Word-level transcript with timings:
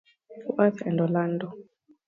Worth 0.57 0.81
and 0.81 0.99
Orlando. 0.99 1.53